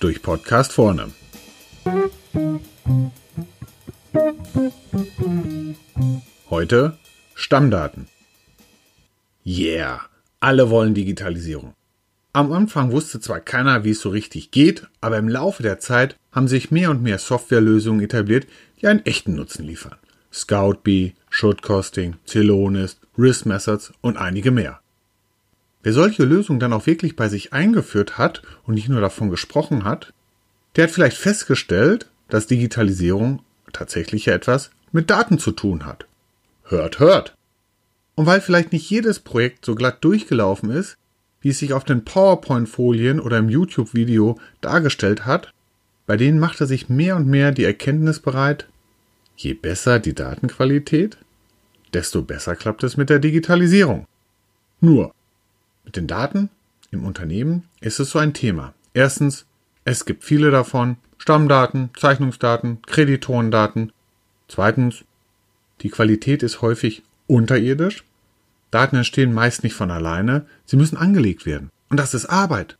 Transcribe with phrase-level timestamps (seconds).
[0.00, 1.10] Durch Podcast vorne.
[6.50, 6.96] Heute
[7.34, 8.06] Stammdaten.
[9.44, 10.00] Yeah,
[10.40, 11.74] alle wollen Digitalisierung.
[12.32, 16.16] Am Anfang wusste zwar keiner, wie es so richtig geht, aber im Laufe der Zeit
[16.32, 18.46] haben sich mehr und mehr Softwarelösungen etabliert,
[18.80, 19.96] die einen echten Nutzen liefern.
[20.32, 24.80] Scoutbee, Shortcosting, Celonis, Risk Methods und einige mehr.
[25.82, 29.84] Wer solche Lösungen dann auch wirklich bei sich eingeführt hat und nicht nur davon gesprochen
[29.84, 30.12] hat,
[30.76, 36.06] der hat vielleicht festgestellt, dass Digitalisierung tatsächlich etwas mit Daten zu tun hat.
[36.64, 37.34] Hört, hört!
[38.14, 40.96] Und weil vielleicht nicht jedes Projekt so glatt durchgelaufen ist,
[41.40, 45.52] wie es sich auf den PowerPoint-Folien oder im YouTube-Video dargestellt hat,
[46.06, 48.66] bei denen macht er sich mehr und mehr die Erkenntnis bereit,
[49.36, 51.18] je besser die Datenqualität,
[51.92, 54.06] desto besser klappt es mit der Digitalisierung.
[54.80, 55.12] Nur,
[55.88, 56.50] mit den Daten
[56.90, 58.74] im Unternehmen ist es so ein Thema.
[58.92, 59.46] Erstens,
[59.84, 63.92] es gibt viele davon, Stammdaten, Zeichnungsdaten, Kreditorendaten.
[64.48, 65.04] Zweitens,
[65.80, 68.04] die Qualität ist häufig unterirdisch.
[68.70, 71.70] Daten entstehen meist nicht von alleine, sie müssen angelegt werden.
[71.88, 72.76] Und das ist Arbeit.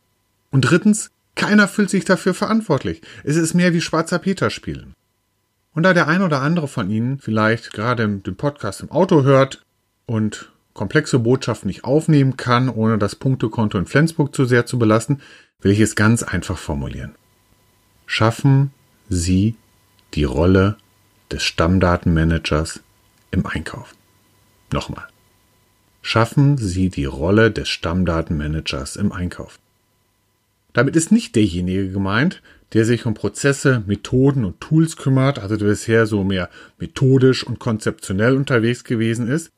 [0.51, 3.01] Und drittens, keiner fühlt sich dafür verantwortlich.
[3.25, 4.93] Es ist mehr wie schwarzer Peter spielen.
[5.73, 9.63] Und da der ein oder andere von Ihnen vielleicht gerade den Podcast im Auto hört
[10.05, 15.21] und komplexe Botschaften nicht aufnehmen kann, ohne das Punktekonto in Flensburg zu sehr zu belasten,
[15.61, 17.17] will ich es ganz einfach formulieren.
[18.07, 18.71] Schaffen
[19.09, 19.57] Sie
[20.15, 20.77] die Rolle
[21.33, 22.81] des Stammdatenmanagers
[23.33, 23.95] im Einkauf.
[24.73, 25.05] Nochmal.
[26.01, 29.59] Schaffen Sie die Rolle des Stammdatenmanagers im Einkauf.
[30.75, 32.41] Damit ist nicht derjenige gemeint,
[32.73, 37.59] der sich um Prozesse, Methoden und Tools kümmert, also der bisher so mehr methodisch und
[37.59, 39.51] konzeptionell unterwegs gewesen ist,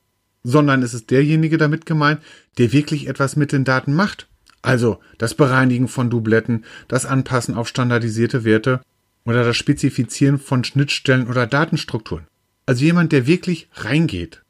[0.43, 2.21] sondern es ist derjenige damit gemeint,
[2.57, 4.27] der wirklich etwas mit den Daten macht.
[4.61, 8.81] Also das Bereinigen von Dubletten, das Anpassen auf standardisierte Werte
[9.25, 12.27] oder das Spezifizieren von Schnittstellen oder Datenstrukturen.
[12.65, 14.43] Also jemand, der wirklich reingeht.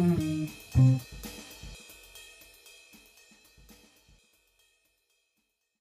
[0.01, 1.10] うん。